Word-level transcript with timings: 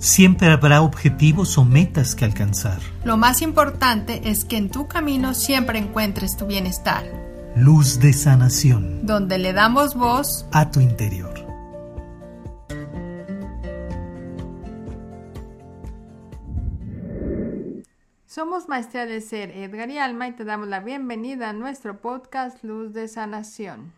Siempre 0.00 0.48
habrá 0.48 0.80
objetivos 0.80 1.58
o 1.58 1.64
metas 1.66 2.14
que 2.14 2.24
alcanzar. 2.24 2.80
Lo 3.04 3.18
más 3.18 3.42
importante 3.42 4.30
es 4.30 4.46
que 4.46 4.56
en 4.56 4.70
tu 4.70 4.88
camino 4.88 5.34
siempre 5.34 5.78
encuentres 5.78 6.38
tu 6.38 6.46
bienestar. 6.46 7.04
Luz 7.54 8.00
de 8.00 8.14
sanación. 8.14 9.04
Donde 9.04 9.36
le 9.36 9.52
damos 9.52 9.94
voz 9.94 10.46
a 10.52 10.70
tu 10.70 10.80
interior. 10.80 11.34
Somos 18.24 18.70
Maestría 18.70 19.04
de 19.04 19.20
Ser 19.20 19.50
Edgar 19.50 19.90
y 19.90 19.98
Alma 19.98 20.28
y 20.28 20.32
te 20.32 20.46
damos 20.46 20.68
la 20.68 20.80
bienvenida 20.80 21.50
a 21.50 21.52
nuestro 21.52 22.00
podcast 22.00 22.64
Luz 22.64 22.94
de 22.94 23.06
Sanación. 23.06 23.92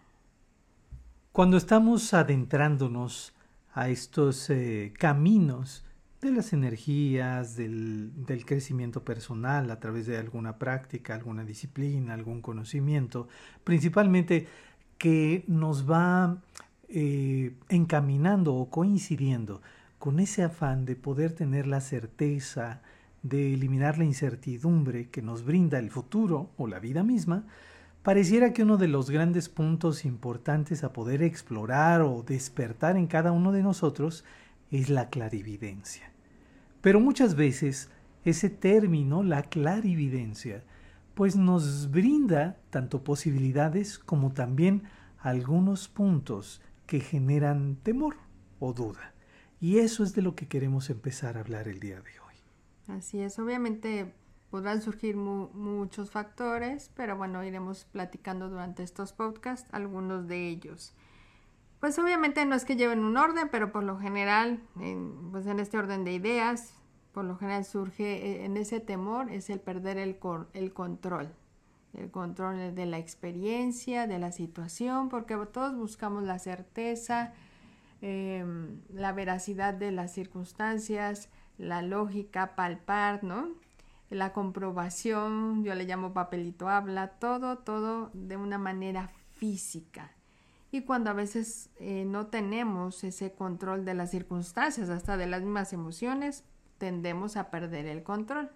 Cuando 1.31 1.57
estamos 1.57 2.13
adentrándonos 2.13 3.33
a 3.73 3.89
estos 3.89 4.51
eh, 4.51 4.93
caminos 4.99 5.85
de 6.23 6.31
las 6.31 6.53
energías, 6.53 7.57
del, 7.57 8.13
crecimiento 8.47 9.05
personal 9.05 9.73
a 9.73 9.81
través 9.81 10.07
de 10.07 10.19
alguna 10.19 10.57
práctica, 10.57 11.17
alguna 11.17 11.45
disciplina, 11.45 12.15
algún 12.15 12.43
conocimiento, 12.43 13.27
principalmente 13.65 14.47
que 14.99 15.43
nos 15.49 15.91
va 15.91 16.39
eh, 16.89 17.57
encaminando 17.69 18.55
o 18.55 18.71
coincidiendo 18.71 19.63
con 19.99 20.21
ese 20.21 20.45
afán 20.45 20.85
de 20.85 20.95
poder 20.95 21.33
tener 21.33 21.67
la 21.67 21.81
certeza, 21.81 22.83
de 23.25 23.55
eliminar 23.55 23.99
la 23.99 24.05
incertidumbre 24.05 25.09
que 25.09 25.23
nos 25.23 25.45
brinda 25.45 25.81
el 25.81 25.91
futuro 25.91 26.51
o 26.57 26.69
la 26.69 26.79
vida 26.79 27.03
misma, 27.03 27.47
pareciera 28.05 28.53
que 28.53 28.63
uno 28.63 28.77
de 28.77 28.87
los 28.87 29.11
grandes 29.11 29.49
puntos 29.49 30.05
importantes 30.05 30.85
a 30.85 30.93
poder 30.93 31.21
explorar 31.21 32.01
o 32.03 32.23
despertar 32.23 32.97
en 32.97 33.09
cada 33.09 33.33
uno 33.33 33.51
de 33.51 33.65
nosotros 33.65 34.25
es 34.71 34.89
la 34.89 35.11
clarividencia. 35.11 36.12
Pero 36.83 37.01
muchas 37.01 37.35
veces 37.35 37.89
ese 38.25 38.51
término, 38.51 39.23
la 39.23 39.43
clarividencia, 39.43 40.63
pues 41.15 41.37
nos 41.37 41.91
brinda 41.91 42.59
tanto 42.71 43.05
posibilidades 43.05 43.99
como 43.99 44.33
también 44.33 44.83
algunos 45.19 45.89
puntos 45.89 46.61
que 46.87 47.01
generan 47.01 47.77
temor 47.77 48.17
o 48.59 48.73
duda. 48.73 49.15
Y 49.61 49.79
eso 49.79 50.03
es 50.03 50.15
de 50.15 50.23
lo 50.23 50.35
que 50.35 50.49
queremos 50.49 50.91
empezar 50.91 51.37
a 51.37 51.41
hablar 51.41 51.69
el 51.69 51.81
día 51.81 52.01
de 52.01 52.21
hoy. 52.21 52.35
Así 52.89 53.21
es, 53.21 53.39
obviamente 53.39 54.13
podrán 54.51 54.83
surgir 54.83 55.17
muchos 55.17 56.11
factores, 56.11 56.91
pero 56.95 57.17
bueno, 57.17 57.43
iremos 57.43 57.87
platicando 57.87 58.51
durante 58.51 58.83
estos 58.83 59.15
podcasts 59.15 59.67
algunos 59.73 60.29
de 60.29 60.49
ellos. 60.49 60.95
Pues 61.81 61.99
obviamente 61.99 62.45
no 62.45 62.55
es 62.55 62.67
que 62.67 62.77
lleven 62.77 63.03
un 63.03 63.17
orden, 63.17 63.49
pero 63.51 63.73
por 63.73 63.83
lo 63.83 63.99
general, 63.99 64.63
en, 64.79 65.31
pues 65.33 65.47
en 65.47 65.59
este 65.59 65.79
orden 65.79 66.05
de 66.05 66.13
ideas, 66.13 66.82
por 67.13 67.25
lo 67.25 67.37
general 67.37 67.65
surge 67.65 68.27
eh, 68.27 68.45
en 68.45 68.57
ese 68.57 68.81
temor 68.81 69.31
es 69.31 69.51
el 69.51 69.61
perder 69.61 69.99
el, 69.99 70.19
el 70.55 70.73
control, 70.73 71.29
el 71.93 72.11
control 72.11 72.75
de 72.75 72.87
la 72.87 72.99
experiencia, 72.99 74.07
de 74.07 74.19
la 74.19 74.33
situación, 74.33 75.09
porque 75.09 75.37
todos 75.53 75.77
buscamos 75.77 76.25
la 76.25 76.39
certeza, 76.39 77.35
em, 78.01 78.81
la 78.93 79.13
veracidad 79.13 79.75
de 79.75 79.93
las 79.93 80.13
circunstancias, 80.13 81.29
la 81.59 81.83
lógica, 81.83 82.55
palpar, 82.57 83.23
¿no? 83.23 83.49
La 84.09 84.33
comprobación, 84.33 85.65
yo 85.65 85.75
le 85.75 85.85
llamo 85.85 86.13
papelito 86.13 86.69
habla, 86.69 87.09
todo, 87.09 87.59
todo 87.59 88.11
de 88.15 88.37
una 88.37 88.59
manera 88.59 89.09
física. 89.37 90.13
Y 90.71 90.83
cuando 90.83 91.11
a 91.11 91.13
veces 91.13 91.69
eh, 91.79 92.05
no 92.07 92.29
tenemos 92.29 93.05
ese 93.05 93.33
control 93.33 93.85
de 93.85 93.93
las 93.93 94.11
circunstancias, 94.11 94.89
hasta 94.89 95.19
de 95.19 95.27
las 95.27 95.43
mismas 95.43 95.75
emociones, 95.75 96.45
tendemos 96.83 97.37
a 97.37 97.49
perder 97.49 97.87
el 97.87 98.03
control. 98.03 98.51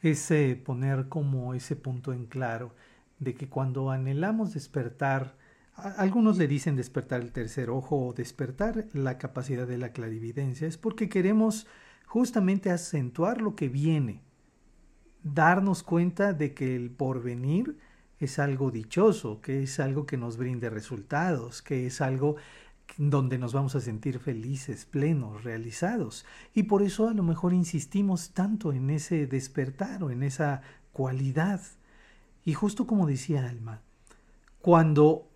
Ese 0.00 0.56
poner 0.56 1.10
como 1.10 1.52
ese 1.52 1.76
punto 1.76 2.14
en 2.14 2.24
claro 2.24 2.74
de 3.18 3.34
que 3.34 3.50
cuando 3.50 3.90
anhelamos 3.90 4.54
despertar, 4.54 5.36
algunos 5.74 6.38
le 6.38 6.48
dicen 6.48 6.74
despertar 6.74 7.20
el 7.20 7.32
tercer 7.32 7.68
ojo 7.68 7.98
o 8.06 8.14
despertar 8.14 8.86
la 8.94 9.18
capacidad 9.18 9.66
de 9.66 9.76
la 9.76 9.92
clarividencia, 9.92 10.66
es 10.66 10.78
porque 10.78 11.10
queremos 11.10 11.66
justamente 12.06 12.70
acentuar 12.70 13.42
lo 13.42 13.54
que 13.54 13.68
viene, 13.68 14.22
darnos 15.22 15.82
cuenta 15.82 16.32
de 16.32 16.54
que 16.54 16.76
el 16.76 16.90
porvenir 16.90 17.76
es 18.18 18.38
algo 18.38 18.70
dichoso, 18.70 19.42
que 19.42 19.64
es 19.64 19.80
algo 19.80 20.06
que 20.06 20.16
nos 20.16 20.38
brinde 20.38 20.70
resultados, 20.70 21.60
que 21.60 21.88
es 21.88 22.00
algo 22.00 22.36
donde 22.96 23.38
nos 23.38 23.52
vamos 23.52 23.74
a 23.74 23.80
sentir 23.80 24.18
felices, 24.18 24.86
plenos, 24.86 25.44
realizados. 25.44 26.24
Y 26.54 26.64
por 26.64 26.82
eso 26.82 27.08
a 27.08 27.14
lo 27.14 27.22
mejor 27.22 27.52
insistimos 27.52 28.30
tanto 28.30 28.72
en 28.72 28.90
ese 28.90 29.26
despertar 29.26 30.02
o 30.02 30.10
en 30.10 30.22
esa 30.22 30.62
cualidad. 30.92 31.60
Y 32.44 32.54
justo 32.54 32.86
como 32.86 33.06
decía 33.06 33.48
Alma, 33.48 33.82
cuando 34.60 35.30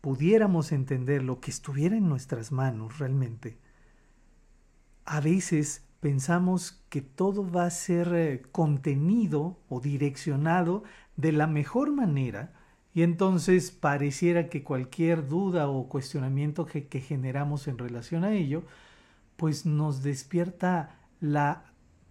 pudiéramos 0.00 0.70
entender 0.72 1.22
lo 1.22 1.40
que 1.40 1.50
estuviera 1.50 1.96
en 1.96 2.08
nuestras 2.08 2.52
manos 2.52 2.98
realmente, 2.98 3.58
a 5.04 5.20
veces 5.20 5.84
pensamos 6.00 6.84
que 6.88 7.00
todo 7.00 7.50
va 7.50 7.64
a 7.64 7.70
ser 7.70 8.14
eh, 8.14 8.42
contenido 8.52 9.58
o 9.68 9.80
direccionado 9.80 10.84
de 11.16 11.32
la 11.32 11.46
mejor 11.46 11.92
manera 11.92 12.57
y 12.98 13.04
entonces 13.04 13.70
pareciera 13.70 14.48
que 14.48 14.64
cualquier 14.64 15.28
duda 15.28 15.68
o 15.68 15.88
cuestionamiento 15.88 16.66
que, 16.66 16.82
generamos 17.00 17.68
en 17.68 17.78
relación 17.78 18.24
a 18.24 18.32
ello, 18.32 18.64
pues 19.36 19.64
nos 19.66 20.02
despierta 20.02 20.98
la 21.20 21.62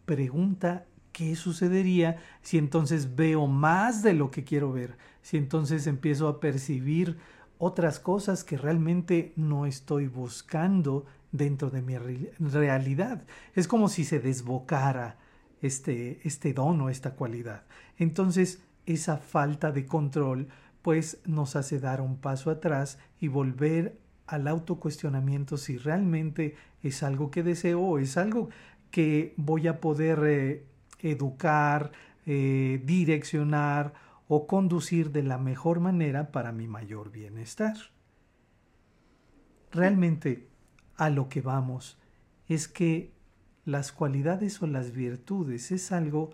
pregunta 0.05 0.85
¿qué 1.11 1.35
sucedería 1.35 2.21
si 2.41 2.57
entonces 2.57 3.17
veo 3.17 3.47
más 3.47 4.01
de 4.01 4.13
lo 4.13 4.31
que 4.31 4.45
quiero 4.45 4.71
ver? 4.71 4.97
Si 5.21 5.35
entonces 5.35 5.87
empiezo 5.87 6.29
a 6.29 6.39
percibir 6.39 7.17
otras 7.57 7.99
cosas 7.99 8.45
que 8.45 8.57
realmente 8.57 9.33
no 9.35 9.65
estoy 9.65 10.07
buscando 10.07 11.05
dentro 11.33 11.69
de 11.69 11.81
mi 11.81 11.97
realidad. 11.97 13.25
Es 13.55 13.67
como 13.67 13.89
si 13.89 14.05
se 14.05 14.21
desbocara 14.21 15.17
este, 15.61 16.21
este 16.23 16.53
don 16.53 16.79
o 16.79 16.89
esta 16.89 17.11
cualidad. 17.11 17.65
Entonces, 17.97 18.61
esa 18.85 19.17
falta 19.17 19.73
de 19.73 19.85
control 19.85 20.47
pues 20.81 21.19
nos 21.25 21.55
hace 21.55 21.79
dar 21.79 22.01
un 22.01 22.17
paso 22.17 22.49
atrás 22.49 22.99
y 23.19 23.27
volver 23.27 23.97
al 24.25 24.47
autocuestionamiento 24.47 25.57
si 25.57 25.77
realmente 25.77 26.55
es 26.83 27.03
algo 27.03 27.31
que 27.31 27.43
deseo 27.43 27.81
o 27.81 27.99
es 27.99 28.17
algo 28.17 28.49
que 28.91 29.33
voy 29.38 29.67
a 29.67 29.79
poder 29.79 30.19
eh, 30.25 30.65
educar, 30.99 31.91
eh, 32.25 32.81
direccionar 32.85 33.93
o 34.27 34.47
conducir 34.47 35.11
de 35.11 35.23
la 35.23 35.38
mejor 35.38 35.79
manera 35.79 36.31
para 36.31 36.51
mi 36.51 36.67
mayor 36.67 37.11
bienestar. 37.11 37.77
Realmente 39.71 40.49
a 40.95 41.09
lo 41.09 41.29
que 41.29 41.41
vamos 41.41 41.97
es 42.47 42.67
que 42.67 43.13
las 43.65 43.91
cualidades 43.91 44.61
o 44.61 44.67
las 44.67 44.91
virtudes 44.91 45.71
es 45.71 45.91
algo 45.91 46.31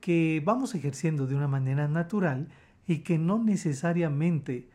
que 0.00 0.42
vamos 0.44 0.74
ejerciendo 0.74 1.26
de 1.26 1.36
una 1.36 1.48
manera 1.48 1.88
natural 1.88 2.48
y 2.86 2.98
que 2.98 3.18
no 3.18 3.42
necesariamente 3.42 4.68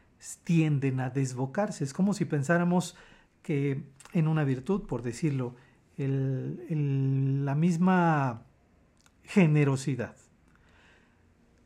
tienden 0.43 0.99
a 0.99 1.09
desbocarse. 1.09 1.83
Es 1.83 1.93
como 1.93 2.13
si 2.13 2.25
pensáramos 2.25 2.95
que 3.41 3.83
en 4.13 4.27
una 4.27 4.43
virtud, 4.43 4.83
por 4.83 5.01
decirlo, 5.01 5.55
la 5.97 7.55
misma 7.55 8.43
generosidad. 9.23 10.15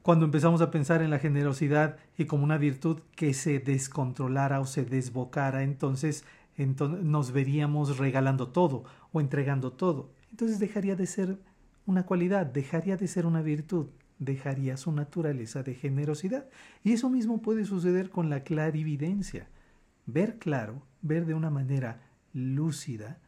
Cuando 0.02 0.26
empezamos 0.26 0.62
a 0.62 0.72
pensar 0.72 1.02
en 1.02 1.12
la 1.12 1.20
generosidad 1.20 1.98
y 2.18 2.26
como 2.26 2.44
una 2.44 2.58
virtud 2.58 3.02
que 3.16 3.34
se 3.34 3.60
descontrolara 3.60 4.60
o 4.60 4.66
se 4.66 4.84
desbocara, 4.84 5.64
entonces, 5.64 6.26
entonces 6.58 7.04
nos 7.04 7.32
veríamos 7.32 7.98
regalando 7.98 8.48
todo 8.48 8.84
o 9.12 9.22
entregando 9.22 9.74
todo. 9.74 10.12
Entonces 10.32 10.60
dejaría 10.60 10.96
de 10.96 11.06
ser 11.06 11.38
una 11.86 12.06
cualidad, 12.06 12.48
dejaría 12.48 12.98
de 12.98 13.08
ser 13.08 13.26
una 13.28 13.42
virtud 13.42 13.88
dejaría 14.22 14.78
su 14.78 14.92
naturaleza 14.92 15.64
de 15.64 15.74
generosidad. 15.74 16.48
Y 16.84 16.94
eso 16.94 17.10
mismo 17.10 17.42
puede 17.42 17.66
suceder 17.66 18.10
con 18.12 18.30
la 18.30 18.44
clarividencia. 18.44 19.50
Ver 20.06 20.38
claro, 20.38 20.84
ver 21.02 21.26
de 21.26 21.34
una 21.34 21.50
manera 21.50 22.02
lúcida, 22.32 23.20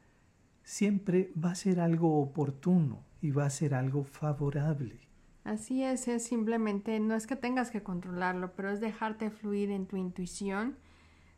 siempre 0.63 1.31
va 1.35 1.51
a 1.51 1.55
ser 1.55 1.79
algo 1.79 2.21
oportuno 2.21 3.03
y 3.21 3.31
va 3.31 3.45
a 3.45 3.49
ser 3.49 3.73
algo 3.73 4.03
favorable. 4.03 4.99
Así 5.43 5.83
es, 5.83 6.07
es 6.07 6.23
simplemente, 6.23 6.99
no 6.99 7.15
es 7.15 7.27
que 7.27 7.35
tengas 7.35 7.71
que 7.71 7.83
controlarlo, 7.83 8.53
pero 8.55 8.69
es 8.69 8.79
dejarte 8.79 9.29
fluir 9.29 9.71
en 9.71 9.87
tu 9.87 9.97
intuición, 9.97 10.77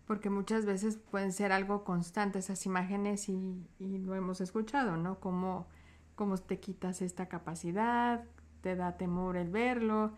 porque 0.06 0.30
muchas 0.30 0.66
veces 0.66 0.98
pueden 0.98 1.32
ser 1.32 1.52
algo 1.52 1.84
constante 1.84 2.40
esas 2.40 2.66
imágenes 2.66 3.30
y, 3.30 3.66
lo 3.80 4.14
hemos 4.16 4.42
escuchado, 4.42 4.98
¿no? 4.98 5.20
Cómo, 5.20 5.68
cómo 6.14 6.38
te 6.38 6.60
quitas 6.60 7.02
esta 7.02 7.28
capacidad, 7.28 8.26
te 8.66 8.76
da 8.76 8.98
temor 8.98 9.38
el 9.38 9.52
verlo, 9.52 10.14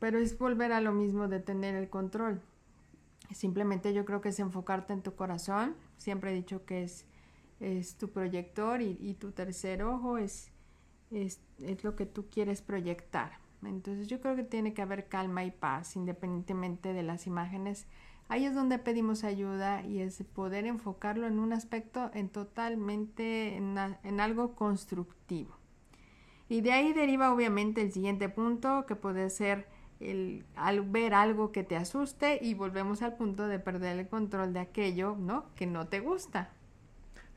pero 0.00 0.18
es 0.18 0.36
volver 0.36 0.70
a 0.72 0.82
lo 0.82 0.92
mismo 0.92 1.28
de 1.28 1.40
tener 1.40 1.74
el 1.74 1.88
control. 1.88 2.42
Simplemente 3.32 3.94
yo 3.94 4.04
creo 4.04 4.20
que 4.20 4.28
es 4.28 4.38
enfocarte 4.38 4.92
en 4.92 5.00
tu 5.00 5.14
corazón. 5.14 5.76
Siempre 5.96 6.32
he 6.32 6.34
dicho 6.34 6.66
que 6.66 6.82
es 6.82 7.06
es 7.64 7.96
tu 7.96 8.10
proyector 8.10 8.82
y, 8.82 9.14
tu 9.14 9.32
tercer 9.32 9.82
ojo 9.82 10.18
es, 10.18 10.50
es, 11.10 11.40
es, 11.58 11.82
lo 11.84 11.96
que 11.96 12.04
tú 12.04 12.28
quieres 12.28 12.60
proyectar. 12.60 13.38
Entonces 13.64 14.08
yo 14.08 14.20
creo 14.20 14.36
que 14.36 14.42
tiene 14.42 14.74
que 14.74 14.82
haber 14.82 15.08
calma 15.08 15.44
y 15.44 15.50
paz 15.50 15.96
independientemente 15.96 16.92
de 16.92 17.02
las 17.02 17.26
imágenes. 17.26 17.86
Ahí 18.28 18.44
es 18.44 18.54
donde 18.54 18.78
pedimos 18.78 19.24
ayuda 19.24 19.82
y 19.82 20.00
es 20.00 20.22
poder 20.34 20.66
enfocarlo 20.66 21.26
en 21.26 21.38
un 21.38 21.54
aspecto 21.54 22.10
en 22.12 22.28
totalmente 22.28 23.56
en, 23.56 23.78
en 23.78 24.20
algo 24.20 24.54
constructivo. 24.54 25.56
Y 26.48 26.60
de 26.60 26.72
ahí 26.72 26.92
deriva 26.92 27.32
obviamente 27.32 27.80
el 27.82 27.92
siguiente 27.92 28.28
punto 28.28 28.84
que 28.86 28.96
puede 28.96 29.30
ser 29.30 29.66
el, 30.00 30.44
al 30.56 30.82
ver 30.82 31.14
algo 31.14 31.52
que 31.52 31.64
te 31.64 31.76
asuste 31.76 32.38
y 32.42 32.54
volvemos 32.54 33.02
al 33.02 33.16
punto 33.16 33.48
de 33.48 33.58
perder 33.58 33.98
el 33.98 34.08
control 34.08 34.52
de 34.52 34.60
aquello, 34.60 35.16
¿no? 35.18 35.46
Que 35.54 35.66
no 35.66 35.86
te 35.86 36.00
gusta. 36.00 36.50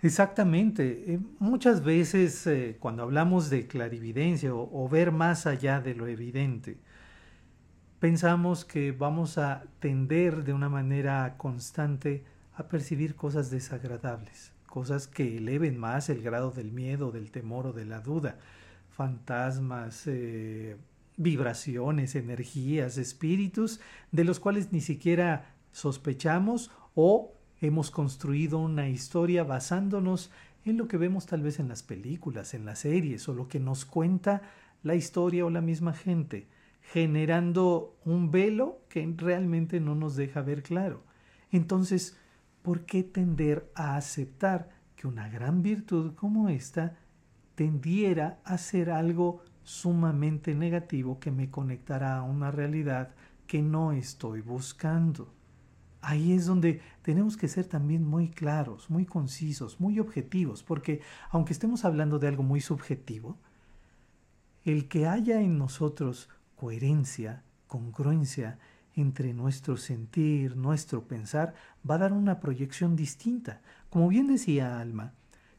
Exactamente. 0.01 1.13
Eh, 1.13 1.19
muchas 1.39 1.83
veces 1.83 2.45
eh, 2.47 2.77
cuando 2.79 3.03
hablamos 3.03 3.49
de 3.49 3.67
clarividencia 3.67 4.53
o, 4.53 4.89
ver 4.89 5.11
más 5.11 5.47
allá 5.47 5.79
de 5.79 5.95
lo 5.95 6.07
evidente, 6.07 6.77
pensamos 7.99 8.63
que 8.63 8.91
vamos 8.91 9.37
a 9.37 9.63
tender 9.79 10.43
de 10.43 10.53
una 10.53 10.69
manera 10.69 11.35
constante 11.37 12.23
a 12.55 12.67
percibir 12.67 13.15
cosas 13.15 13.49
desagradables, 13.49 14.51
cosas 14.67 15.07
que 15.07 15.37
eleven 15.37 15.77
más 15.77 16.09
el 16.09 16.21
grado 16.21 16.51
del 16.51 16.71
miedo, 16.71 17.11
del 17.11 17.31
temor 17.31 17.67
o 17.67 17.73
de 17.73 17.85
la 17.85 17.99
duda, 17.99 18.37
fantasmas, 18.97 20.07
eh, 20.07 20.75
vibraciones, 21.17 22.15
energías, 22.15 22.97
espíritus, 22.97 23.79
de 24.11 24.23
los 24.23 24.39
cuales 24.39 24.73
ni 24.73 24.81
siquiera 24.81 25.53
sospechamos 25.71 26.71
o 26.95 27.31
hemos 27.61 27.91
construido 27.91 28.57
una 28.57 28.89
historia 28.89 29.43
basándonos 29.43 30.31
en 30.65 30.77
lo 30.77 30.87
que 30.87 30.97
vemos 30.97 31.27
tal 31.27 31.43
vez 31.43 31.59
en 31.59 31.67
las 31.67 31.83
películas, 31.83 32.55
en 32.55 32.65
las 32.65 32.79
series 32.79 33.29
o 33.29 33.35
lo 33.35 33.47
que 33.47 33.59
nos 33.59 33.85
cuenta 33.85 34.41
la 34.81 34.95
historia 34.95 35.45
o 35.45 35.51
la 35.51 35.61
misma 35.61 35.93
gente, 35.93 36.47
generando 36.81 37.95
un 38.03 38.31
velo 38.31 38.79
que 38.89 39.13
realmente 39.15 39.79
no 39.79 39.93
nos 39.93 40.15
deja 40.15 40.41
ver 40.41 40.63
claro. 40.63 41.03
Entonces, 41.51 42.17
¿por 42.63 42.81
qué 42.85 43.03
tender 43.03 43.71
a 43.75 43.95
aceptar 43.95 44.69
que 44.95 45.05
una 45.05 45.29
gran 45.29 45.61
virtud 45.61 46.15
como 46.15 46.49
esta 46.49 46.97
tendiera 47.57 48.39
a 48.43 48.59
ser 48.59 48.91
algo 48.91 49.41
sumamente 49.63 50.53
negativo 50.53 51.19
que 51.19 51.31
me 51.31 51.49
conectará 51.49 52.17
a 52.17 52.21
una 52.21 52.51
realidad 52.51 53.15
que 53.47 53.63
no 53.63 53.93
estoy 53.93 54.41
buscando? 54.41 55.33
Ahí 56.01 56.33
es 56.33 56.45
donde 56.45 56.81
tenemos 57.01 57.35
que 57.35 57.47
ser 57.47 57.65
también 57.65 58.05
muy 58.05 58.29
claros, 58.29 58.91
muy 58.91 59.07
concisos, 59.07 59.79
muy 59.79 59.99
objetivos, 59.99 60.61
porque 60.61 61.01
aunque 61.31 61.53
estemos 61.53 61.83
hablando 61.83 62.19
de 62.19 62.27
algo 62.27 62.43
muy 62.43 62.61
subjetivo, 62.61 63.39
el 64.63 64.87
que 64.87 65.07
haya 65.07 65.41
en 65.41 65.57
nosotros 65.57 66.29
coherencia, 66.55 67.41
congruencia 67.65 68.59
entre 68.95 69.33
nuestro 69.33 69.77
sentir, 69.77 70.55
nuestro 70.55 71.07
pensar, 71.07 71.55
va 71.89 71.95
a 71.95 71.99
dar 71.99 72.13
una 72.13 72.39
proyección 72.39 72.95
distinta. 72.95 73.61
Como 73.89 74.09
bien 74.09 74.27
decía 74.27 74.79
Alma, 74.79 75.13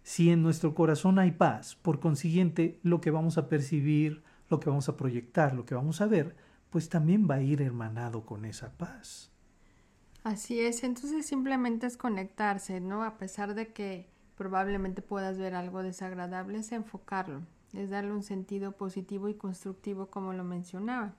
si 0.08 0.30
en 0.30 0.42
nuestro 0.42 0.74
corazón 0.74 1.18
hay 1.18 1.32
paz, 1.32 1.76
por 1.76 2.00
consiguiente, 2.00 2.80
lo 2.82 3.02
que 3.02 3.10
vamos 3.10 3.36
a 3.36 3.46
percibir, 3.46 4.22
lo 4.48 4.58
que 4.58 4.70
vamos 4.70 4.88
a 4.88 4.96
proyectar, 4.96 5.52
lo 5.52 5.66
que 5.66 5.74
vamos 5.74 6.00
a 6.00 6.06
ver, 6.06 6.34
pues 6.70 6.88
también 6.88 7.28
va 7.30 7.34
a 7.34 7.42
ir 7.42 7.60
hermanado 7.60 8.24
con 8.24 8.46
esa 8.46 8.72
paz. 8.78 9.30
Así 10.24 10.60
es, 10.60 10.82
entonces 10.82 11.26
simplemente 11.26 11.86
es 11.86 11.98
conectarse, 11.98 12.80
¿no? 12.80 13.04
A 13.04 13.18
pesar 13.18 13.54
de 13.54 13.74
que 13.74 14.08
probablemente 14.34 15.02
puedas 15.02 15.36
ver 15.36 15.54
algo 15.54 15.82
desagradable, 15.82 16.56
es 16.56 16.72
enfocarlo, 16.72 17.42
es 17.74 17.90
darle 17.90 18.12
un 18.12 18.22
sentido 18.22 18.72
positivo 18.72 19.28
y 19.28 19.34
constructivo 19.34 20.06
como 20.06 20.32
lo 20.32 20.42
mencionaba. 20.42 21.16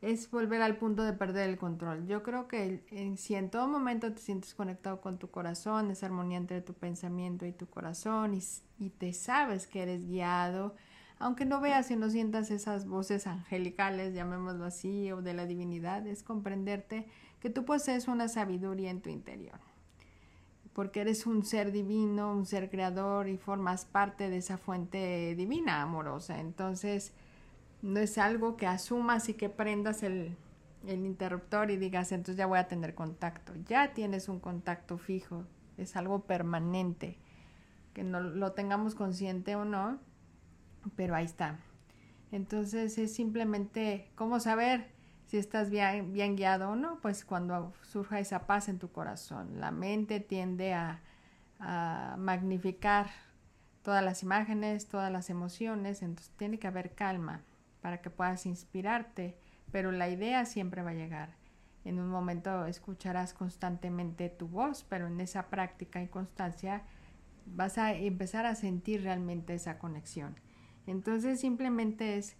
Es 0.00 0.30
volver 0.30 0.62
al 0.62 0.76
punto 0.76 1.02
de 1.02 1.12
perder 1.12 1.50
el 1.50 1.58
control. 1.58 2.06
Yo 2.06 2.22
creo 2.22 2.48
que 2.48 2.82
si 3.16 3.34
en 3.34 3.50
todo 3.50 3.68
momento 3.68 4.12
te 4.12 4.20
sientes 4.20 4.54
conectado 4.54 5.00
con 5.00 5.18
tu 5.18 5.30
corazón, 5.30 5.90
esa 5.90 6.06
armonía 6.06 6.38
entre 6.38 6.62
tu 6.62 6.72
pensamiento 6.72 7.44
y 7.44 7.52
tu 7.52 7.66
corazón 7.66 8.34
y, 8.34 8.40
y 8.78 8.88
te 8.90 9.12
sabes 9.12 9.66
que 9.66 9.82
eres 9.82 10.06
guiado, 10.06 10.74
aunque 11.20 11.44
no 11.44 11.60
veas 11.60 11.90
y 11.90 11.96
no 11.96 12.08
sientas 12.08 12.50
esas 12.50 12.86
voces 12.86 13.26
angelicales, 13.26 14.14
llamémoslo 14.14 14.64
así, 14.64 15.12
o 15.12 15.20
de 15.20 15.34
la 15.34 15.44
divinidad, 15.44 16.06
es 16.06 16.22
comprenderte 16.22 17.06
que 17.40 17.50
tú 17.50 17.66
posees 17.66 18.08
una 18.08 18.26
sabiduría 18.28 18.90
en 18.90 19.02
tu 19.02 19.10
interior, 19.10 19.60
porque 20.72 21.02
eres 21.02 21.26
un 21.26 21.44
ser 21.44 21.72
divino, 21.72 22.32
un 22.32 22.46
ser 22.46 22.70
creador 22.70 23.28
y 23.28 23.36
formas 23.36 23.84
parte 23.84 24.30
de 24.30 24.38
esa 24.38 24.56
fuente 24.56 25.34
divina, 25.36 25.82
amorosa. 25.82 26.40
Entonces, 26.40 27.12
no 27.82 28.00
es 28.00 28.18
algo 28.18 28.56
que 28.56 28.66
asumas 28.66 29.28
y 29.28 29.34
que 29.34 29.48
prendas 29.48 30.02
el, 30.02 30.36
el 30.86 31.04
interruptor 31.04 31.70
y 31.70 31.76
digas, 31.76 32.12
entonces 32.12 32.36
ya 32.36 32.46
voy 32.46 32.58
a 32.58 32.68
tener 32.68 32.94
contacto. 32.94 33.52
Ya 33.66 33.92
tienes 33.94 34.28
un 34.28 34.40
contacto 34.40 34.98
fijo, 34.98 35.44
es 35.76 35.96
algo 35.96 36.24
permanente, 36.24 37.18
que 37.94 38.04
no 38.04 38.20
lo 38.20 38.52
tengamos 38.52 38.94
consciente 38.94 39.56
o 39.56 39.64
no, 39.64 39.98
pero 40.96 41.14
ahí 41.14 41.24
está. 41.24 41.58
Entonces 42.32 42.96
es 42.98 43.14
simplemente 43.14 44.10
cómo 44.14 44.40
saber 44.40 44.92
si 45.26 45.36
estás 45.36 45.70
bien, 45.70 46.12
bien 46.12 46.36
guiado 46.36 46.70
o 46.70 46.76
no, 46.76 47.00
pues 47.00 47.24
cuando 47.24 47.72
surja 47.82 48.20
esa 48.20 48.46
paz 48.46 48.68
en 48.68 48.78
tu 48.78 48.90
corazón. 48.90 49.60
La 49.60 49.70
mente 49.70 50.20
tiende 50.20 50.74
a, 50.74 51.02
a 51.58 52.16
magnificar 52.18 53.10
todas 53.82 54.04
las 54.04 54.22
imágenes, 54.22 54.86
todas 54.88 55.10
las 55.10 55.30
emociones, 55.30 56.02
entonces 56.02 56.32
tiene 56.36 56.58
que 56.58 56.66
haber 56.66 56.94
calma 56.94 57.42
para 57.80 58.00
que 58.00 58.10
puedas 58.10 58.46
inspirarte, 58.46 59.36
pero 59.72 59.92
la 59.92 60.08
idea 60.08 60.44
siempre 60.44 60.82
va 60.82 60.90
a 60.90 60.94
llegar. 60.94 61.36
En 61.84 61.98
un 61.98 62.08
momento 62.08 62.66
escucharás 62.66 63.32
constantemente 63.32 64.28
tu 64.28 64.48
voz, 64.48 64.84
pero 64.88 65.06
en 65.06 65.20
esa 65.20 65.48
práctica 65.48 66.02
y 66.02 66.08
constancia 66.08 66.82
vas 67.46 67.78
a 67.78 67.94
empezar 67.94 68.46
a 68.46 68.54
sentir 68.54 69.02
realmente 69.02 69.54
esa 69.54 69.78
conexión. 69.78 70.36
Entonces 70.86 71.40
simplemente 71.40 72.18
es 72.18 72.36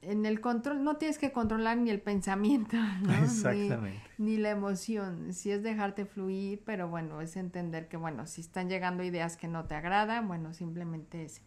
en 0.00 0.26
el 0.26 0.40
control, 0.40 0.84
no 0.84 0.96
tienes 0.96 1.18
que 1.18 1.32
controlar 1.32 1.76
ni 1.78 1.90
el 1.90 2.00
pensamiento, 2.00 2.76
Exactamente. 3.22 4.00
Ni, 4.16 4.36
la 4.36 4.50
emoción, 4.50 5.32
sí 5.32 5.50
es 5.50 5.62
dejarte 5.62 6.04
fluir, 6.04 6.62
pero 6.64 6.88
bueno, 6.88 7.20
es 7.20 7.36
entender 7.36 7.88
que, 7.88 7.96
bueno, 7.96 8.26
si 8.26 8.40
están 8.40 8.68
llegando 8.68 9.02
ideas 9.02 9.36
que 9.36 9.48
no 9.48 9.64
te 9.64 9.74
agradan, 9.74 10.28
bueno, 10.28 10.54
simplemente 10.54 11.24
es, 11.24 11.42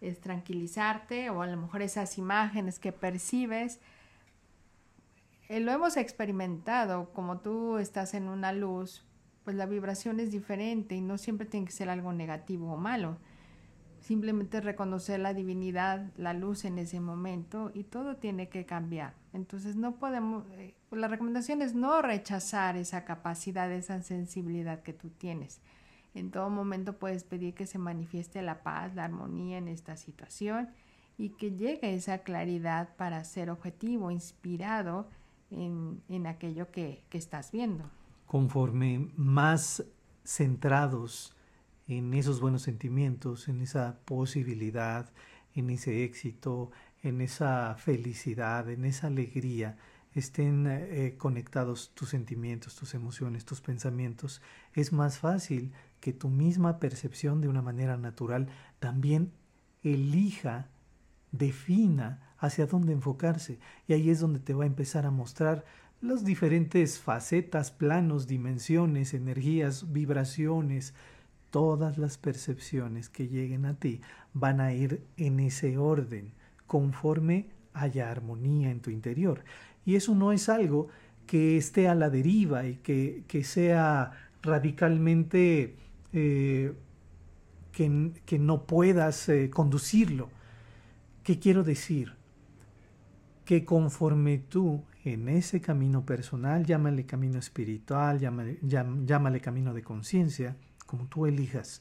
es 0.00 0.20
tranquilizarte 0.20 1.30
o 1.30 1.42
a 1.42 1.46
lo 1.46 1.56
mejor 1.56 1.82
esas 1.82 2.18
imágenes 2.18 2.78
que 2.78 2.92
percibes, 2.92 3.80
eh, 5.48 5.60
lo 5.60 5.72
hemos 5.72 5.96
experimentado, 5.96 7.10
como 7.12 7.38
tú 7.38 7.78
estás 7.78 8.14
en 8.14 8.28
una 8.28 8.52
luz, 8.52 9.04
pues 9.44 9.56
la 9.56 9.66
vibración 9.66 10.20
es 10.20 10.30
diferente 10.30 10.94
y 10.94 11.00
no 11.00 11.16
siempre 11.18 11.46
tiene 11.46 11.66
que 11.66 11.72
ser 11.72 11.88
algo 11.88 12.12
negativo 12.12 12.72
o 12.72 12.76
malo 12.76 13.18
simplemente 14.00 14.60
reconocer 14.60 15.20
la 15.20 15.34
divinidad, 15.34 16.10
la 16.16 16.32
luz 16.32 16.64
en 16.64 16.78
ese 16.78 17.00
momento 17.00 17.70
y 17.74 17.84
todo 17.84 18.16
tiene 18.16 18.48
que 18.48 18.64
cambiar. 18.64 19.14
Entonces 19.32 19.76
no 19.76 19.96
podemos, 19.96 20.44
eh, 20.52 20.74
la 20.90 21.08
recomendación 21.08 21.62
es 21.62 21.74
no 21.74 22.00
rechazar 22.00 22.76
esa 22.76 23.04
capacidad, 23.04 23.70
esa 23.70 24.00
sensibilidad 24.02 24.82
que 24.82 24.92
tú 24.92 25.10
tienes. 25.10 25.60
En 26.18 26.30
todo 26.30 26.50
momento 26.50 26.98
puedes 26.98 27.24
pedir 27.24 27.54
que 27.54 27.66
se 27.66 27.78
manifieste 27.78 28.42
la 28.42 28.62
paz, 28.62 28.94
la 28.94 29.04
armonía 29.04 29.58
en 29.58 29.68
esta 29.68 29.96
situación 29.96 30.68
y 31.16 31.30
que 31.30 31.52
llegue 31.52 31.94
esa 31.94 32.18
claridad 32.18 32.94
para 32.96 33.22
ser 33.24 33.50
objetivo, 33.50 34.10
inspirado 34.10 35.08
en, 35.50 36.02
en 36.08 36.26
aquello 36.26 36.70
que, 36.70 37.04
que 37.08 37.18
estás 37.18 37.52
viendo. 37.52 37.84
Conforme 38.26 39.08
más 39.16 39.84
centrados 40.24 41.34
en 41.86 42.12
esos 42.14 42.40
buenos 42.40 42.62
sentimientos, 42.62 43.48
en 43.48 43.62
esa 43.62 43.98
posibilidad, 44.04 45.10
en 45.54 45.70
ese 45.70 46.04
éxito, 46.04 46.70
en 47.02 47.20
esa 47.20 47.76
felicidad, 47.76 48.68
en 48.68 48.84
esa 48.84 49.06
alegría, 49.06 49.78
estén 50.18 50.66
eh, 50.66 51.14
conectados 51.16 51.92
tus 51.94 52.10
sentimientos, 52.10 52.76
tus 52.76 52.94
emociones, 52.94 53.44
tus 53.44 53.60
pensamientos, 53.60 54.42
es 54.74 54.92
más 54.92 55.18
fácil 55.18 55.72
que 56.00 56.12
tu 56.12 56.28
misma 56.28 56.78
percepción 56.78 57.40
de 57.40 57.48
una 57.48 57.62
manera 57.62 57.96
natural 57.96 58.48
también 58.78 59.32
elija, 59.82 60.68
defina 61.32 62.34
hacia 62.38 62.66
dónde 62.66 62.92
enfocarse. 62.92 63.58
Y 63.86 63.92
ahí 63.92 64.10
es 64.10 64.20
donde 64.20 64.40
te 64.40 64.54
va 64.54 64.64
a 64.64 64.68
empezar 64.68 65.06
a 65.06 65.10
mostrar 65.10 65.64
las 66.00 66.24
diferentes 66.24 67.00
facetas, 67.00 67.70
planos, 67.70 68.26
dimensiones, 68.28 69.14
energías, 69.14 69.92
vibraciones, 69.92 70.94
todas 71.50 71.98
las 71.98 72.18
percepciones 72.18 73.08
que 73.08 73.28
lleguen 73.28 73.66
a 73.66 73.74
ti 73.74 74.00
van 74.32 74.60
a 74.60 74.72
ir 74.72 75.02
en 75.16 75.40
ese 75.40 75.78
orden, 75.78 76.32
conforme 76.66 77.50
haya 77.72 78.10
armonía 78.10 78.70
en 78.70 78.80
tu 78.80 78.90
interior. 78.90 79.44
Y 79.88 79.96
eso 79.96 80.14
no 80.14 80.32
es 80.32 80.50
algo 80.50 80.88
que 81.26 81.56
esté 81.56 81.88
a 81.88 81.94
la 81.94 82.10
deriva 82.10 82.66
y 82.66 82.74
que, 82.74 83.24
que 83.26 83.42
sea 83.42 84.12
radicalmente 84.42 85.76
eh, 86.12 86.74
que, 87.72 88.12
que 88.26 88.38
no 88.38 88.66
puedas 88.66 89.30
eh, 89.30 89.48
conducirlo. 89.48 90.28
¿Qué 91.22 91.38
quiero 91.38 91.64
decir? 91.64 92.12
Que 93.46 93.64
conforme 93.64 94.36
tú 94.36 94.84
en 95.04 95.30
ese 95.30 95.62
camino 95.62 96.04
personal, 96.04 96.66
llámale 96.66 97.06
camino 97.06 97.38
espiritual, 97.38 98.18
llámale, 98.18 98.58
llámale 98.60 99.40
camino 99.40 99.72
de 99.72 99.82
conciencia, 99.82 100.54
como 100.84 101.06
tú 101.06 101.24
elijas, 101.24 101.80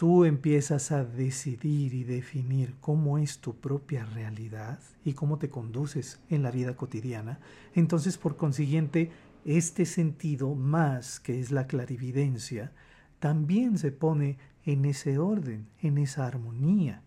tú 0.00 0.24
empiezas 0.24 0.92
a 0.92 1.04
decidir 1.04 1.92
y 1.92 2.04
definir 2.04 2.74
cómo 2.80 3.18
es 3.18 3.40
tu 3.40 3.56
propia 3.56 4.06
realidad 4.06 4.78
y 5.04 5.12
cómo 5.12 5.36
te 5.36 5.50
conduces 5.50 6.22
en 6.30 6.42
la 6.42 6.50
vida 6.50 6.74
cotidiana, 6.74 7.38
entonces 7.74 8.16
por 8.16 8.38
consiguiente 8.38 9.10
este 9.44 9.84
sentido 9.84 10.54
más 10.54 11.20
que 11.20 11.38
es 11.38 11.50
la 11.50 11.66
clarividencia, 11.66 12.72
también 13.18 13.76
se 13.76 13.92
pone 13.92 14.38
en 14.64 14.86
ese 14.86 15.18
orden, 15.18 15.66
en 15.82 15.98
esa 15.98 16.26
armonía. 16.26 17.02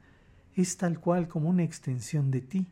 Es 0.54 0.78
tal 0.78 1.00
cual 1.00 1.28
como 1.28 1.50
una 1.50 1.64
extensión 1.64 2.30
de 2.30 2.42
ti. 2.42 2.68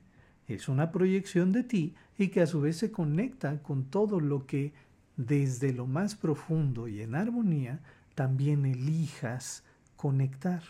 Es 0.47 0.69
una 0.69 0.91
proyección 0.91 1.51
de 1.51 1.63
ti 1.63 1.95
y 2.19 2.27
que 2.27 2.41
a 2.41 2.45
su 2.45 2.61
vez 2.61 2.77
se 2.77 2.91
conecta 2.91 3.63
con 3.63 3.85
todo 3.85 4.19
lo 4.19 4.45
que 4.45 4.71
desde 5.17 5.73
lo 5.73 5.87
más 5.87 6.13
profundo 6.13 6.87
y 6.87 7.01
en 7.01 7.15
armonía 7.15 7.79
también 8.13 8.67
elijas 8.67 9.63
conectar. 10.01 10.63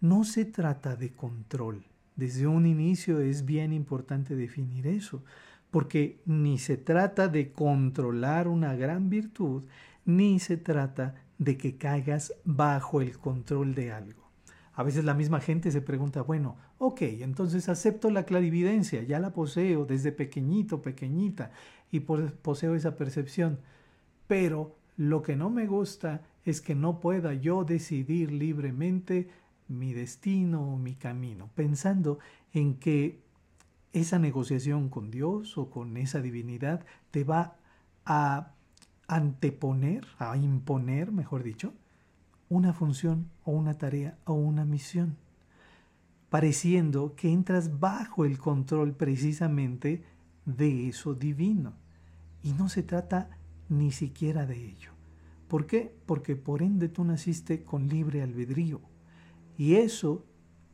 No 0.00 0.24
se 0.24 0.44
trata 0.44 0.96
de 0.96 1.12
control. 1.12 1.84
Desde 2.16 2.48
un 2.48 2.66
inicio 2.66 3.20
es 3.20 3.44
bien 3.44 3.72
importante 3.72 4.34
definir 4.34 4.88
eso, 4.88 5.22
porque 5.70 6.20
ni 6.26 6.58
se 6.58 6.76
trata 6.76 7.28
de 7.28 7.52
controlar 7.52 8.48
una 8.48 8.74
gran 8.74 9.08
virtud, 9.08 9.62
ni 10.04 10.40
se 10.40 10.56
trata 10.56 11.14
de 11.38 11.56
que 11.56 11.76
caigas 11.76 12.32
bajo 12.44 13.00
el 13.00 13.16
control 13.18 13.76
de 13.76 13.92
algo. 13.92 14.24
A 14.72 14.82
veces 14.82 15.04
la 15.04 15.14
misma 15.14 15.38
gente 15.38 15.70
se 15.70 15.80
pregunta, 15.80 16.22
bueno, 16.22 16.56
ok, 16.78 17.02
entonces 17.02 17.68
acepto 17.68 18.10
la 18.10 18.24
clarividencia, 18.24 19.04
ya 19.04 19.20
la 19.20 19.30
poseo 19.30 19.86
desde 19.86 20.10
pequeñito, 20.10 20.82
pequeñita, 20.82 21.52
y 21.92 22.00
poseo 22.00 22.74
esa 22.74 22.96
percepción, 22.96 23.60
pero 24.26 24.76
lo 24.96 25.22
que 25.22 25.36
no 25.36 25.50
me 25.50 25.68
gusta 25.68 26.22
es 26.44 26.60
que 26.60 26.74
no 26.74 27.00
pueda 27.00 27.34
yo 27.34 27.64
decidir 27.64 28.32
libremente 28.32 29.28
mi 29.68 29.92
destino 29.92 30.62
o 30.62 30.76
mi 30.76 30.94
camino, 30.94 31.50
pensando 31.54 32.18
en 32.52 32.74
que 32.74 33.22
esa 33.92 34.18
negociación 34.18 34.88
con 34.88 35.10
Dios 35.10 35.56
o 35.56 35.70
con 35.70 35.96
esa 35.96 36.20
divinidad 36.20 36.84
te 37.10 37.24
va 37.24 37.56
a 38.04 38.52
anteponer, 39.06 40.06
a 40.18 40.36
imponer, 40.36 41.12
mejor 41.12 41.42
dicho, 41.42 41.72
una 42.48 42.72
función 42.72 43.30
o 43.44 43.52
una 43.52 43.78
tarea 43.78 44.18
o 44.24 44.34
una 44.34 44.64
misión, 44.64 45.16
pareciendo 46.28 47.14
que 47.14 47.32
entras 47.32 47.78
bajo 47.78 48.24
el 48.24 48.38
control 48.38 48.94
precisamente 48.94 50.04
de 50.44 50.88
eso 50.88 51.14
divino. 51.14 51.74
Y 52.42 52.52
no 52.52 52.68
se 52.68 52.82
trata 52.82 53.30
ni 53.68 53.92
siquiera 53.92 54.44
de 54.44 54.56
ello. 54.56 54.93
¿Por 55.54 55.68
qué? 55.68 55.94
Porque 56.04 56.34
por 56.34 56.62
ende 56.62 56.88
tú 56.88 57.04
naciste 57.04 57.62
con 57.62 57.86
libre 57.86 58.22
albedrío. 58.22 58.80
Y 59.56 59.76
eso, 59.76 60.26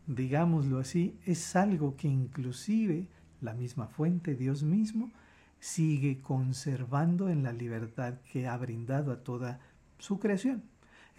digámoslo 0.06 0.78
así, 0.78 1.18
es 1.26 1.54
algo 1.54 1.98
que 1.98 2.08
inclusive 2.08 3.06
la 3.42 3.52
misma 3.52 3.88
fuente, 3.88 4.34
Dios 4.34 4.62
mismo, 4.62 5.10
sigue 5.58 6.22
conservando 6.22 7.28
en 7.28 7.42
la 7.42 7.52
libertad 7.52 8.20
que 8.32 8.48
ha 8.48 8.56
brindado 8.56 9.12
a 9.12 9.22
toda 9.22 9.60
su 9.98 10.18
creación. 10.18 10.62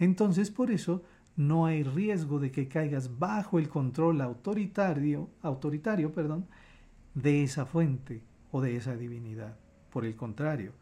Entonces, 0.00 0.50
por 0.50 0.72
eso, 0.72 1.04
no 1.36 1.64
hay 1.64 1.84
riesgo 1.84 2.40
de 2.40 2.50
que 2.50 2.66
caigas 2.66 3.16
bajo 3.20 3.60
el 3.60 3.68
control 3.68 4.22
autoritario, 4.22 5.30
autoritario 5.40 6.10
perdón, 6.10 6.48
de 7.14 7.44
esa 7.44 7.64
fuente 7.64 8.24
o 8.50 8.60
de 8.60 8.74
esa 8.74 8.96
divinidad. 8.96 9.56
Por 9.92 10.04
el 10.04 10.16
contrario, 10.16 10.72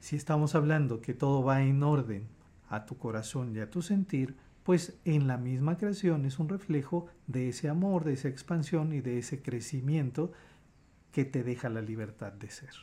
si 0.00 0.16
estamos 0.16 0.54
hablando 0.54 1.00
que 1.00 1.14
todo 1.14 1.42
va 1.42 1.62
en 1.62 1.82
orden 1.82 2.28
a 2.68 2.84
tu 2.84 2.98
corazón 2.98 3.54
y 3.54 3.60
a 3.60 3.70
tu 3.70 3.82
sentir, 3.82 4.36
pues 4.62 4.98
en 5.04 5.26
la 5.26 5.38
misma 5.38 5.78
creación 5.78 6.24
es 6.26 6.38
un 6.38 6.48
reflejo 6.48 7.06
de 7.26 7.48
ese 7.48 7.68
amor, 7.68 8.04
de 8.04 8.12
esa 8.12 8.28
expansión 8.28 8.92
y 8.92 9.00
de 9.00 9.18
ese 9.18 9.40
crecimiento 9.42 10.32
que 11.10 11.24
te 11.24 11.42
deja 11.42 11.68
la 11.68 11.80
libertad 11.80 12.32
de 12.32 12.50
ser. 12.50 12.74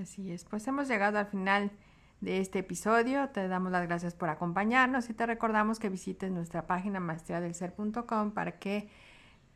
Así 0.00 0.30
es, 0.30 0.44
pues 0.44 0.66
hemos 0.68 0.86
llegado 0.86 1.18
al 1.18 1.26
final 1.26 1.72
de 2.20 2.38
este 2.38 2.60
episodio. 2.60 3.28
Te 3.30 3.48
damos 3.48 3.72
las 3.72 3.86
gracias 3.86 4.14
por 4.14 4.28
acompañarnos 4.28 5.10
y 5.10 5.14
te 5.14 5.26
recordamos 5.26 5.80
que 5.80 5.88
visites 5.88 6.30
nuestra 6.30 6.66
página 6.66 7.00
maestriadelser.com 7.00 8.30
para 8.30 8.58
que 8.58 8.88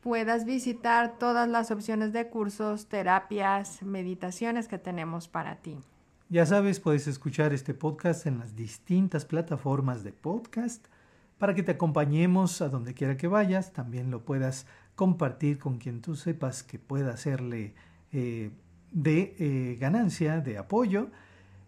puedas 0.01 0.45
visitar 0.45 1.17
todas 1.17 1.47
las 1.47 1.71
opciones 1.71 2.11
de 2.11 2.29
cursos, 2.29 2.89
terapias, 2.89 3.81
meditaciones 3.81 4.67
que 4.67 4.77
tenemos 4.77 5.27
para 5.27 5.55
ti. 5.55 5.79
Ya 6.27 6.43
sabes, 6.47 6.79
puedes 6.79 7.05
escuchar 7.05 7.53
este 7.53 7.75
podcast 7.75 8.25
en 8.25 8.39
las 8.39 8.55
distintas 8.55 9.25
plataformas 9.25 10.03
de 10.03 10.11
podcast 10.11 10.87
para 11.37 11.53
que 11.53 11.61
te 11.61 11.73
acompañemos 11.73 12.61
a 12.61 12.69
donde 12.69 12.95
quiera 12.95 13.15
que 13.15 13.27
vayas. 13.27 13.73
También 13.73 14.09
lo 14.09 14.25
puedas 14.25 14.65
compartir 14.95 15.59
con 15.59 15.77
quien 15.77 16.01
tú 16.01 16.15
sepas 16.15 16.63
que 16.63 16.79
pueda 16.79 17.13
hacerle 17.13 17.75
eh, 18.11 18.49
de 18.91 19.35
eh, 19.37 19.77
ganancia, 19.79 20.41
de 20.41 20.57
apoyo. 20.57 21.11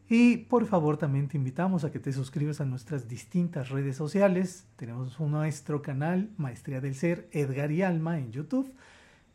Y 0.10 0.38
por 0.38 0.66
favor 0.66 0.98
también 0.98 1.28
te 1.28 1.38
invitamos 1.38 1.84
a 1.84 1.92
que 1.92 2.00
te 2.00 2.12
suscribas 2.12 2.60
a 2.60 2.66
nuestras 2.66 3.08
distintas 3.08 3.70
redes 3.70 3.96
sociales. 3.96 4.66
Tenemos 4.76 5.20
nuestro 5.20 5.84
canal 5.84 6.32
Maestría 6.38 6.82
del 6.82 6.96
Ser, 6.96 7.30
Edgar 7.32 7.72
y 7.72 7.84
Alma 7.84 8.18
en 8.18 8.32
YouTube 8.32 8.74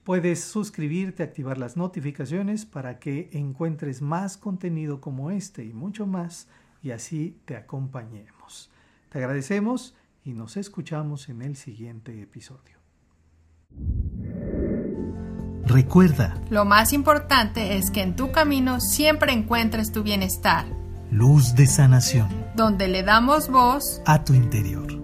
Puedes 0.05 0.43
suscribirte, 0.43 1.23
activar 1.23 1.59
las 1.59 1.77
notificaciones 1.77 2.67
para 2.67 2.99
que 2.99 3.31
encuentres 3.33 4.03
más 4.03 4.37
contenido 4.37 5.01
como 5.01 5.31
este 5.31 5.65
y 5.65 5.73
mucho 5.73 6.07
más 6.07 6.49
y 6.83 6.91
así 6.91 7.39
te 7.45 7.57
acompañemos. 7.57 8.71
Te 9.11 9.19
agradecemos 9.19 9.95
y 10.25 10.33
nos 10.33 10.57
escuchamos 10.57 11.29
en 11.29 11.43
el 11.43 11.57
siguiente 11.57 12.21
episodio. 12.21 12.79
Recuerda, 15.65 16.35
lo 16.51 16.65
más 16.65 16.93
importante 16.93 17.77
es 17.77 17.93
que 17.93 18.03
en 18.03 18.17
tu 18.17 18.33
camino 18.33 18.81
siempre 18.81 19.33
encuentres 19.33 19.93
tu 19.93 20.03
bienestar. 20.03 20.67
Luz 21.13 21.55
de 21.55 21.67
sanación. 21.67 22.29
Donde 22.57 22.89
le 22.89 23.05
damos 23.05 23.49
voz 23.49 24.03
a 24.05 24.25
tu 24.25 24.35
interior. 24.35 25.02